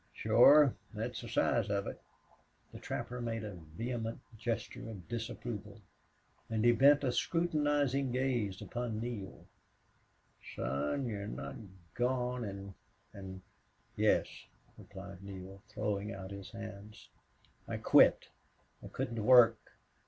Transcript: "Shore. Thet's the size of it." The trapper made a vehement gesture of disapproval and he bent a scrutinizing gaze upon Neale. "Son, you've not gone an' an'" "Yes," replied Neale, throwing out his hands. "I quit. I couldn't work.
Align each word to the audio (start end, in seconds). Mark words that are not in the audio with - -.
"Shore. 0.13 0.73
Thet's 0.95 1.21
the 1.21 1.29
size 1.29 1.69
of 1.69 1.85
it." 1.85 2.01
The 2.71 2.79
trapper 2.79 3.21
made 3.21 3.43
a 3.43 3.51
vehement 3.77 4.19
gesture 4.35 4.89
of 4.89 5.07
disapproval 5.07 5.79
and 6.49 6.65
he 6.65 6.71
bent 6.71 7.03
a 7.03 7.11
scrutinizing 7.11 8.11
gaze 8.11 8.63
upon 8.63 8.99
Neale. 8.99 9.45
"Son, 10.55 11.05
you've 11.05 11.29
not 11.29 11.53
gone 11.93 12.43
an' 12.43 12.73
an'" 13.13 13.43
"Yes," 13.95 14.25
replied 14.75 15.21
Neale, 15.21 15.61
throwing 15.69 16.11
out 16.11 16.31
his 16.31 16.49
hands. 16.49 17.09
"I 17.67 17.77
quit. 17.77 18.29
I 18.81 18.87
couldn't 18.87 19.23
work. 19.23 19.59